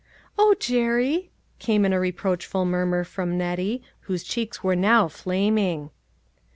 "O, 0.35 0.55
Jerry!" 0.59 1.29
came 1.59 1.85
in 1.85 1.93
a 1.93 1.99
reproachful 1.99 2.65
murmur 2.65 3.03
from 3.03 3.37
Nettie, 3.37 3.83
whose 4.09 4.23
cheeks 4.23 4.63
were 4.63 4.75
now 4.75 5.07
flaming. 5.07 5.91